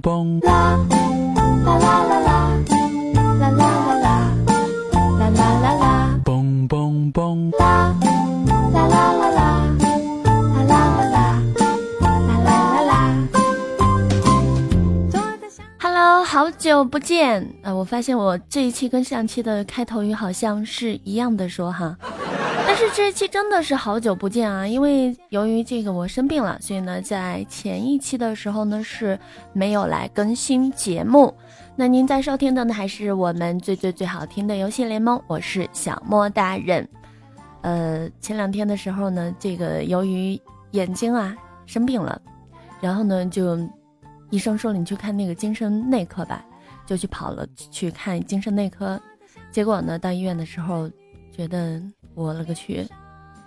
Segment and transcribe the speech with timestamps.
[0.00, 0.78] 啦
[1.66, 2.54] 啦啦啦啦，
[3.40, 4.06] 啦啦啦啦，
[5.18, 7.92] 啦啦啦啦，蹦蹦蹦啦
[8.72, 9.66] 啦啦啦啦，
[10.54, 12.94] 啦啦啦啦。
[15.80, 17.74] Hello，好久不见啊！
[17.74, 21.96] 我发现我这一期跟上期的开头语好像是一样的，说哈。
[22.78, 24.64] 是这一期真的是好久不见啊！
[24.64, 29.18] 因为由于这个我生病了，所以呢，在前一期的时候呢是
[29.52, 31.34] 没有来更新节目。
[31.74, 36.88] 那您在收听的呢还是我们最最最好听的游戏联盟，我是小莫大人。
[37.62, 41.36] 呃，前两天的时候呢，这个由于眼睛啊
[41.66, 42.22] 生病了，
[42.80, 43.58] 然后呢就
[44.30, 46.44] 医生说了你去看那个精神内科吧，
[46.86, 49.00] 就去跑了去看精神内科，
[49.50, 50.88] 结果呢到医院的时候
[51.32, 51.82] 觉得。
[52.18, 52.86] 我了个去！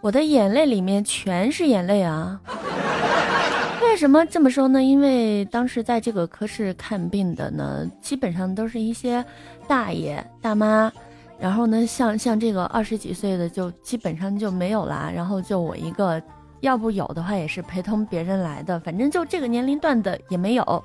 [0.00, 2.40] 我的眼泪里面全是眼泪啊！
[3.82, 4.82] 为什么这么说呢？
[4.82, 9.24] 因为当时在这个科室看病的呢，基本上都是一些
[9.66, 10.92] 大爷大妈，
[11.38, 16.20] 然后呢，像像这个二十几岁的就基本上就没有啦，然后就我一个，
[16.60, 20.84] 要不有的话也是陪同别人来的，反正就这个年龄段的也没有。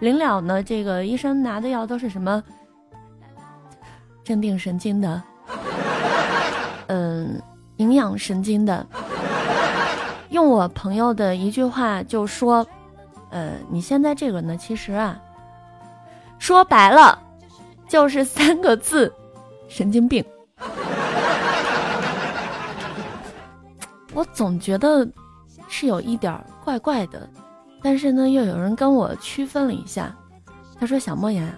[0.00, 2.42] 临了呢，这个医生拿的药都是什么
[4.22, 5.22] 镇定神经的。
[6.92, 7.40] 嗯，
[7.76, 8.84] 营养神经的，
[10.30, 12.66] 用我朋友的一句话就说，
[13.30, 15.16] 呃，你现在这个呢，其实啊，
[16.40, 17.16] 说白了，
[17.86, 19.12] 就是三个字，
[19.68, 20.24] 神经病。
[24.12, 25.08] 我总觉得
[25.68, 27.30] 是有一点怪怪的，
[27.80, 30.12] 但是呢，又有人跟我区分了一下，
[30.76, 31.56] 他说小莫言，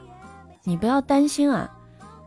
[0.63, 1.71] 你不要担心啊，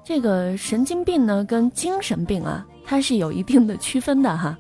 [0.04, 2.66] 这个神经病呢，跟精神病啊。
[2.86, 4.56] 它是有一定的区分的哈。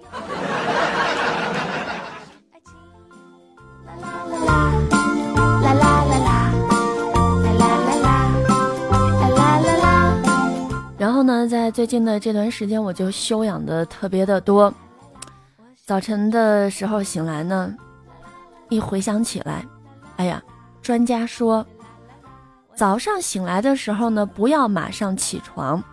[10.97, 14.73] 然后呢，在最近的这段时间，我就休养的特别的多。
[15.85, 17.71] 早晨的时候醒来呢，
[18.69, 19.63] 一回想起来，
[20.15, 20.41] 哎呀，
[20.81, 21.63] 专家说，
[22.73, 25.83] 早上醒来的时候呢，不要马上起床。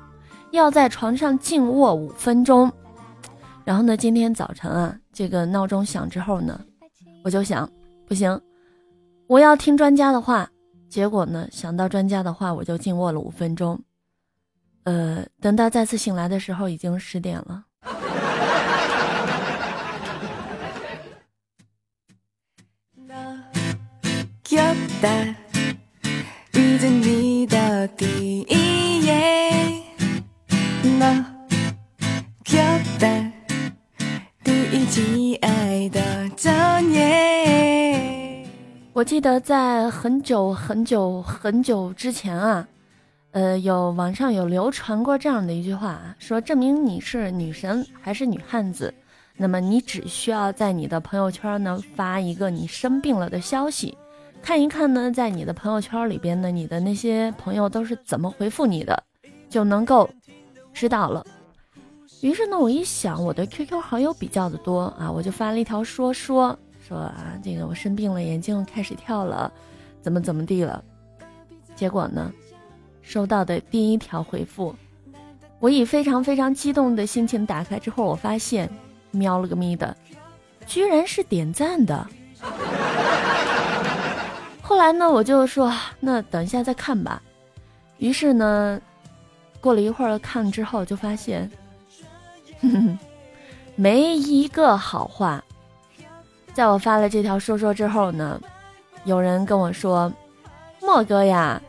[0.53, 2.71] 要在床上静卧五分钟，
[3.65, 6.61] 然后呢，今天早晨啊，这个闹钟响之后呢，
[7.25, 7.69] 我就想，
[8.07, 8.39] 不行，
[9.27, 10.49] 我要听专家的话。
[10.91, 13.81] 结果呢，想到专家的话，我就静卧了五分钟。
[14.85, 17.65] 呃，等到再次醒来的时候，已经十点了。
[34.45, 36.01] 第一集爱的
[36.37, 38.47] 早年
[38.93, 42.69] 我记得在很久很久很久之前啊，
[43.33, 48.95] 呃，有网上有流传过这样的一句话，说证明你是女神还是女汉子，
[49.37, 53.97] 那么你只需要在你的朋友圈呢发一个你生病了的消息，
[54.41, 59.03] 看一看呢，在你的朋友圈里边呢，你的那些朋友都是怎么回复你的，
[59.49, 60.09] 就能够
[60.73, 61.25] 知道了。
[62.21, 66.57] 于是呢，我一想，我的 QQ 好友比较的多啊，我就发了一条说说。
[66.87, 69.51] 说啊，这个我生病了，眼睛开始跳了，
[70.01, 70.83] 怎么怎么地了？
[71.77, 72.33] 结果呢，
[73.03, 74.75] 收到的第一条回复，
[75.61, 78.69] 我以非常非常激动的心情打开之后，我发现，
[79.13, 79.97] 喵了个咪的，
[80.67, 82.07] 居然是点赞的。
[84.61, 87.23] 后来呢，我就说，那等一下再看吧。
[87.99, 88.81] 于是呢，
[89.63, 91.51] 过了一会儿看之后，就发现，
[92.61, 92.99] 哼 哼
[93.77, 95.43] 没一个好话。
[96.53, 98.39] 在我发了这条说说之后呢，
[99.05, 100.13] 有人跟我说
[100.83, 101.63] ：“莫哥呀，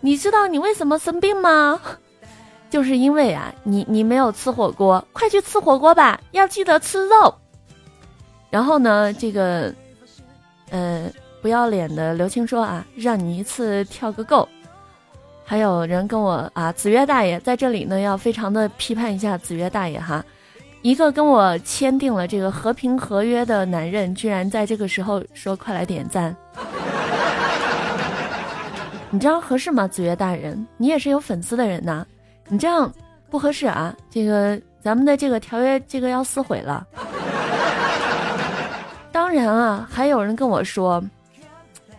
[0.00, 1.80] 你知道你为什么生病吗？
[2.68, 7.32] 就是因为啊，你你没有吃火锅，快去吃火锅吧，要记得吃肉。”
[8.50, 9.72] 然后呢，这个，
[10.70, 11.08] 呃，
[11.42, 14.48] 不要脸的刘青说啊，让你一次跳个够。
[15.44, 20.24] 还有人跟我啊，子曰大爷在这里呢，要非常的批判一下子曰大爷哈。
[20.80, 26.34] 一个跟我签订了这个和平合约的男人，居然在这个时候说：“快来点赞！”
[29.10, 30.66] 你这样合适吗，子越大人？
[30.76, 32.04] 你也是有粉丝的人呐，
[32.48, 32.92] 你这样
[33.30, 33.94] 不合适啊！
[34.10, 36.86] 这个咱们的这个条约，这个要撕毁了。
[39.12, 41.02] 当然啊，还有人跟我说：“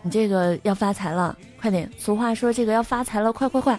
[0.02, 3.76] 你这个要发财了，快点！”俗话说：“这个要发财了，快快快！”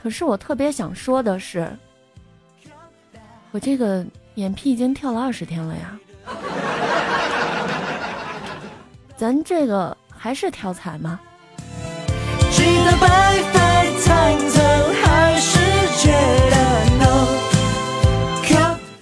[0.00, 1.68] 可是我特别想说的是。
[3.50, 4.06] 我这个
[4.36, 5.98] 眼皮已经跳了二十天了呀，
[9.16, 11.18] 咱这个还是跳彩吗？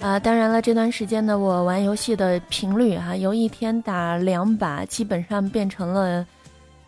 [0.01, 6.25] 啊，当然了，这段时间呢，我玩游戏的频率啊，由一天打两把，基本上变成了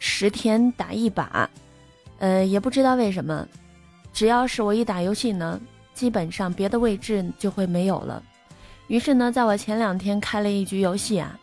[0.08, 1.50] 十天打一把。
[2.20, 3.46] 呃，也不知道为什么，
[4.14, 5.60] 只要是我一打游戏呢，
[5.96, 8.22] 基本上别的位置就会没有了。
[8.88, 11.38] 于是呢，在我前两天开了一局游戏啊，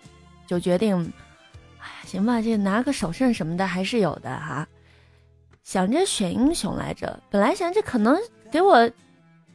[0.47, 1.13] 就决定，
[1.81, 4.67] 哎，行吧，这拿个首胜什么的还是有的哈。
[5.65, 8.17] 想着选英雄来着，本来想着可能
[8.51, 8.89] 给我。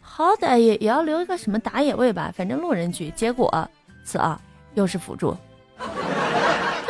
[0.01, 3.09] 好歹也也要留一个什么打野位吧，反正路人局。
[3.11, 3.69] 结果
[4.03, 4.37] 次二
[4.73, 5.35] 又是辅助。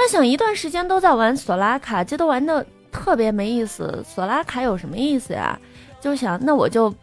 [0.08, 4.04] 想一段时间都在玩索拉卡，这都玩的特别没意思。
[4.08, 5.60] 索拉卡有什么意思呀？
[6.00, 6.94] 就想那我就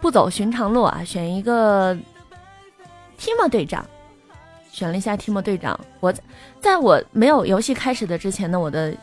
[0.00, 1.94] 不走寻常路啊，选一个
[3.18, 3.84] Timo 队长。
[4.70, 6.12] 选了一下 Timo 队长，我
[6.60, 8.94] 在我没有游戏开始的之前呢，我的。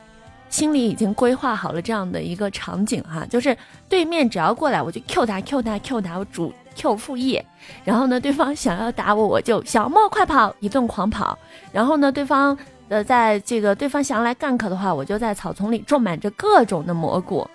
[0.49, 3.57] 心里已经规划好了这样的一个场景哈，就是
[3.87, 7.45] 对面只要过来，我就 Q 他 Q 他 Q 他，我主 Q 副业，
[7.85, 11.39] 然后呢，对方想要打我，我就小莫快跑，一顿狂跑，
[11.71, 12.57] 然后呢，对方
[12.91, 17.49] 呃在这个对方想来 gank 的话，我就在草丛里种满着各种的蘑菇。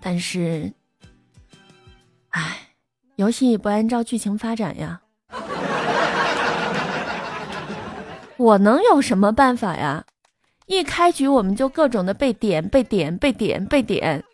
[0.00, 0.72] 但是，
[2.30, 2.70] 唉，
[3.16, 5.02] 游戏不按照剧情发展呀，
[8.38, 10.02] 我能有什么办法呀？
[10.64, 14.24] 一开局我们就各种的被点、被点、被点、被点，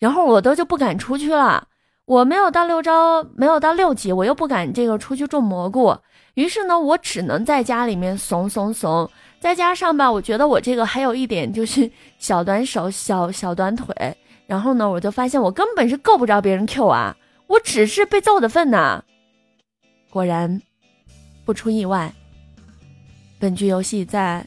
[0.00, 1.68] 然后我都就不敢出去了。
[2.06, 5.96] 我没有到六招，没有到六级，我又不敢这个出去种蘑菇。
[6.36, 9.10] 于是呢，我只能在家里面怂怂怂。
[9.40, 13.94] 再加上吧，我觉得我这个还有一点就是 小短手、小小短腿。
[14.46, 17.16] 然后呢，我就发现我根本是够不着别人 Q 啊，
[17.48, 19.02] 我只是被揍的份呐。
[20.10, 20.62] 果然，
[21.44, 22.12] 不出意外，
[23.38, 24.46] 本局游戏在。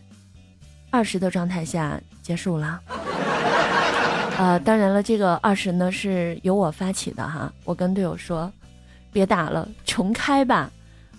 [0.91, 2.81] 二十的状态下结束了，
[4.39, 8.51] 呃，当然了，这个二十呢是由我发起的哈，我跟队友说，
[9.11, 10.71] 别打了，重开吧。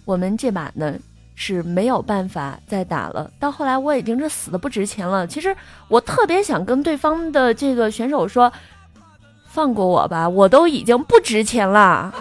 [0.05, 0.94] 我们这把呢
[1.35, 3.31] 是没有办法再打了。
[3.38, 5.26] 到后来我已经是死的不值钱了。
[5.26, 5.56] 其实
[5.88, 8.52] 我特别想跟对方的这个选手说，
[9.47, 12.12] 放过我吧，我都已经不值钱了。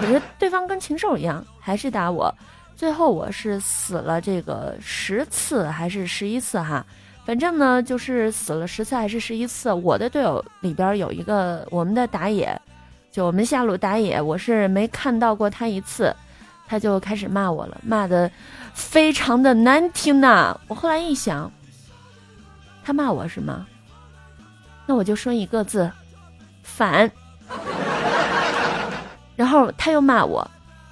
[0.00, 2.32] 可是对方跟禽兽一样，还是打我。
[2.76, 6.86] 最后我是死了这个十次还是十一次哈，
[7.26, 9.72] 反正呢就是死了十次还是十一次。
[9.72, 12.56] 我的队友里边有一个我们的打野，
[13.10, 16.14] 就我们下路打野，我是没看到过他一次，
[16.68, 18.30] 他就开始骂我了，骂的
[18.74, 20.60] 非常的难听呐。
[20.68, 21.50] 我后来一想，
[22.84, 23.66] 他骂我是吗？
[24.86, 25.90] 那我就说一个字，
[26.62, 27.10] 反。
[29.34, 30.48] 然后他又骂我，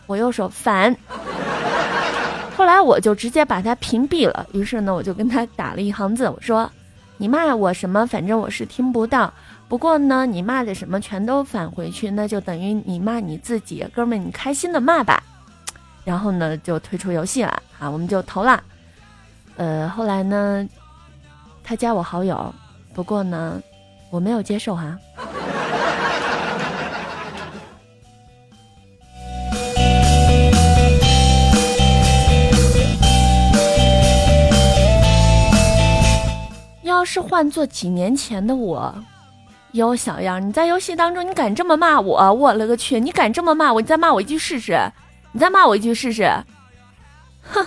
[0.06, 0.96] 我又说反。
[2.56, 4.46] 后来我就直接把他屏蔽了。
[4.52, 6.70] 于是呢，我就跟他打了一行字，我说
[7.18, 8.06] ：“你骂我什么？
[8.06, 9.30] 反正我是听不到。
[9.68, 15.22] 不过呢，你骂的什么全都返回去，那就等于你骂你自己，哥们，你开心的骂吧。”
[16.06, 17.60] 然后呢，就退出游戏了。
[17.80, 18.62] 啊，我们就投了。
[19.56, 20.64] 呃，后来呢，
[21.64, 22.54] 他加我好友，
[22.94, 23.60] 不过呢，
[24.08, 24.96] 我没有接受哈。
[36.82, 38.94] 要是换做几年前的我，
[39.72, 42.32] 哟小样，你在游戏当中你敢这么骂我？
[42.32, 43.00] 我勒个去！
[43.00, 43.80] 你敢这么骂我？
[43.80, 44.78] 你再骂我一句试试！
[45.36, 46.26] 你再骂我一句试试！
[47.42, 47.62] 哼，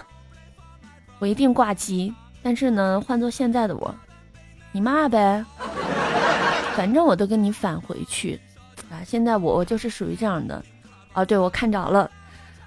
[1.19, 2.11] 我一定挂机。
[2.41, 3.93] 但是呢，换做现在的我，
[4.71, 5.45] 你骂呗，
[6.75, 8.41] 反正我都跟你返回去
[8.89, 9.05] 啊！
[9.05, 10.63] 现在我我就是属于这样的。
[11.13, 12.09] 哦，对，我看着了，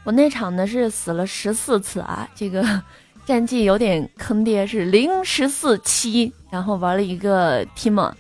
[0.05, 2.65] 我那场呢是死了十四次啊，这个。
[3.25, 8.13] 战绩有点坑爹，是零十四七，然后玩了一个 team，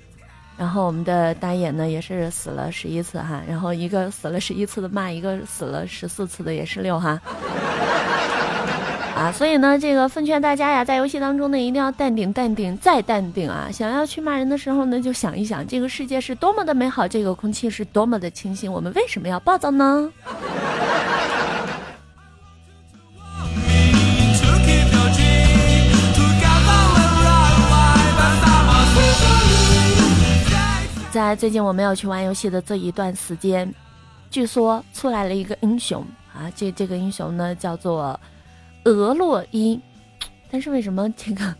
[0.58, 7.20] 然后我们的打野呢也是死了十一次哈，然后一个死了十一次的骂一个死了十四次的也是六哈，
[9.16, 13.68] 啊，所以呢，这个奉劝大家呀，在游戏当中呢一定要淡定，淡定再淡定啊！
[13.72, 20.10] 想要去骂人的时候呢，就想一想这个世界是多么的美好，这个空气是多么的清新，我们为什么要暴躁呢？
[31.22, 33.72] 在最近我没有去玩游戏的这一段时间，
[34.28, 38.18] 据说出来了一个英雄啊，这这个英雄呢叫做
[38.84, 39.80] 俄洛伊，
[40.50, 41.54] 但是为什么这个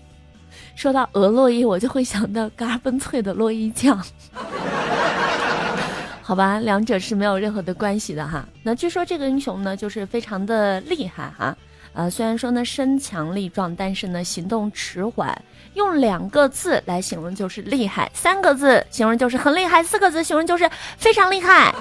[0.74, 4.04] 说到俄洛伊，我就会想到嘎嘣脆的洛伊酱？
[6.22, 8.44] 好吧，两者是没有任何的关系的哈。
[8.64, 11.56] 那据说这个英雄呢就是非常的厉害哈，
[11.94, 15.36] 呃，虽然说呢身强力壮，但是呢行动迟缓。
[15.74, 21.74] 用两个字来形容就是厉害，三个字形容就是很厉害，四个字形容就是非常厉害。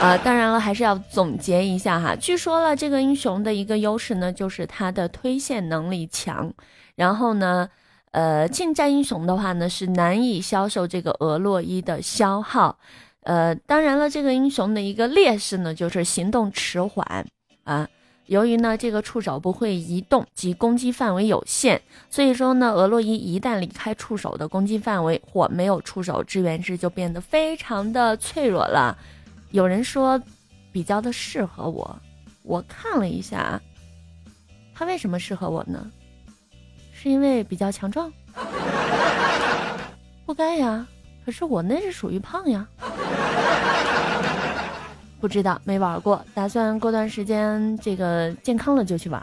[0.00, 2.16] 呃，当然了，还是要总结一下哈。
[2.16, 6.50] 据说了，这个英雄的一个优势呢，就是他的推线能力强。
[6.94, 7.68] 然后呢，
[8.12, 12.78] 呃，近战英雄的话呢，是难以消受这个俄洛伊的消耗。
[13.24, 17.26] 呃，当然了，这个英雄的一个劣势呢，就是行动迟缓
[17.64, 17.86] 啊。
[18.26, 21.80] 由于呢，这个触手不会移动及攻击范围有限，
[22.10, 28.98] 所以说呢，俄洛伊一旦离开触手的攻击范围或没有触手支援时，就变得非常的脆弱了。
[29.52, 30.20] 有人说
[30.72, 31.96] 比较的适合我，
[32.42, 33.60] 我看了一下，
[34.74, 35.90] 他为什么适合我呢？
[36.92, 38.12] 是因为比较强壮？
[40.26, 40.84] 不该呀，
[41.24, 42.66] 可是我那是属于胖呀。
[45.20, 49.20] 不知道，没玩过，打算过段时间这个健康了就去玩。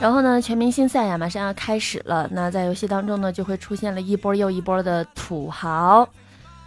[0.00, 2.28] 然后呢，全明星赛呀，马上要开始了。
[2.30, 6.08] 那在游戏当中呢，就会出现了一波又一波的土豪，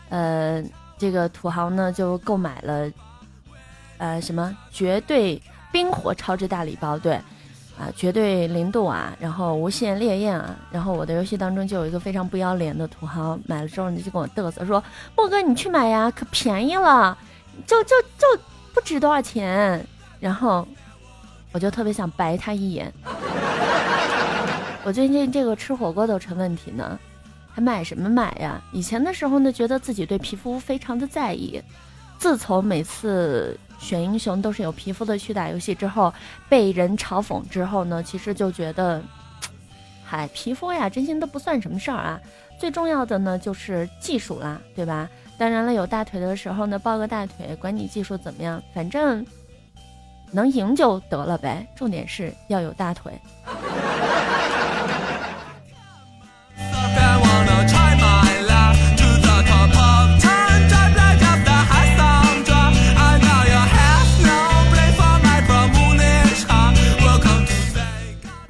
[0.09, 0.61] 呃，
[0.97, 2.89] 这个土豪呢就购买了。
[4.01, 5.39] 呃，什么绝对
[5.71, 6.97] 冰火超值大礼包？
[6.97, 7.13] 对，
[7.77, 14.83] 啊，绝对零度啊，然后无限烈焰啊，然后我的游戏当中就有一个非常不要脸的土豪，买了之后呢就跟我嘚瑟说
[15.15, 17.15] ：“莫哥你去买呀，可便宜了，
[17.67, 18.41] 就就就
[18.73, 19.85] 不值多少钱。”
[20.19, 20.67] 然后
[21.51, 22.91] 我就特别想白他一眼。
[24.83, 26.99] 我最近这个吃火锅都成问题呢，
[27.53, 28.59] 还买什么买呀？
[28.71, 31.61] 以前的时候呢，觉得自己对皮肤非常的在意，
[32.21, 33.59] 自从每次。
[33.79, 36.13] 选英雄都是有皮肤的，去打游戏之后
[36.47, 39.01] 被人嘲讽之后呢，其实就觉得，
[40.05, 42.21] 嗨，皮肤呀，真心都不算什么事儿啊。
[42.59, 45.09] 最重要的呢就是技术啦，对吧？
[45.35, 49.25] 当然了，有大腿的时候呢，抱个大腿，管你技术怎么样，反正
[50.31, 51.67] 能赢就得了呗。
[51.75, 53.11] 重点是要有大腿。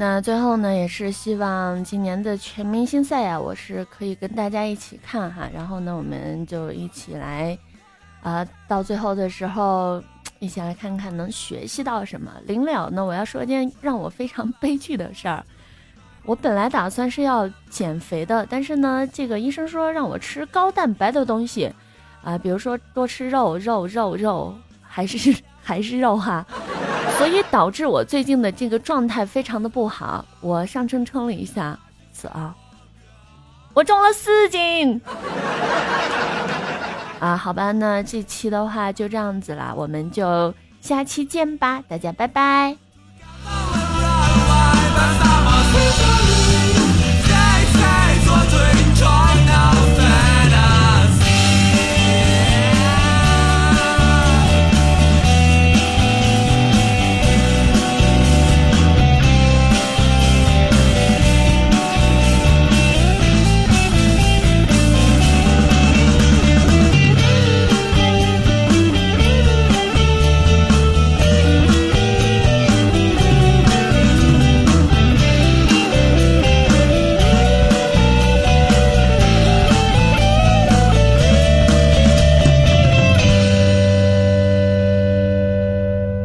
[0.02, 5.48] 那最后呢，也是希望今年的全明星赛呀，我是可以跟大家一起看哈。
[5.54, 7.56] 然后呢，我们就一起来，
[8.24, 10.02] 啊，到最后的时候，
[10.40, 12.32] 一起来看看能学习到什么。
[12.48, 15.46] 临了呢，我要说一件让我非常悲剧的事儿。
[16.26, 21.72] 我本来打算是要减肥的，但是呢，这个医生说让我吃高蛋白的东西，
[22.24, 26.44] 啊，比如说多吃肉肉肉肉，还是 还是肉哈。
[27.22, 31.78] 所以导致我最近的这个状态非常的不好我上称称了一下
[32.12, 32.56] 子啊
[33.76, 35.00] 我重了四斤。
[37.20, 40.52] 啊好吧那这期的话就这样子啦我们就
[40.82, 42.76] 下期见吧大家拜拜。